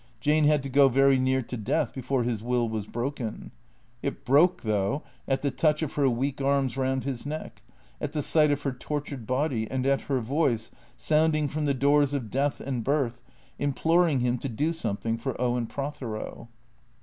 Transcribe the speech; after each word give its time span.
Jane 0.19 0.45
had 0.45 0.63
to 0.63 0.69
go 0.69 0.89
very 0.89 1.19
near 1.19 1.43
to 1.43 1.55
death 1.55 1.93
before 1.93 2.23
his 2.23 2.41
will 2.41 2.67
was 2.67 2.87
broken. 2.87 3.51
It 4.01 4.25
broke, 4.25 4.63
though, 4.63 5.03
at 5.27 5.43
the 5.43 5.51
touch 5.51 5.83
of 5.83 5.93
her 5.93 6.09
weak 6.09 6.41
arms 6.41 6.75
round 6.75 7.03
his 7.03 7.23
neck, 7.23 7.61
at 8.01 8.13
the 8.13 8.23
sight 8.23 8.49
of 8.49 8.63
her 8.63 8.71
tortured 8.71 9.27
body, 9.27 9.69
and 9.69 9.85
at 9.85 10.01
her 10.09 10.19
voice, 10.19 10.71
sounding 10.97 11.47
from 11.47 11.65
the 11.65 11.75
doors 11.75 12.15
of 12.15 12.31
death 12.31 12.59
and 12.59 12.83
birth, 12.83 13.21
imploring 13.59 14.21
him 14.21 14.39
to 14.39 14.49
do 14.49 14.73
something 14.73 15.19
for 15.19 15.39
Owen 15.39 15.67
Prothero. 15.67 16.47